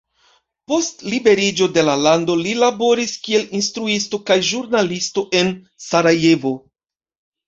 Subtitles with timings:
[0.69, 5.53] Post liberiĝo de la lando li laboris kiel instruisto kaj ĵurnalisto en
[5.89, 6.55] Sarajevo.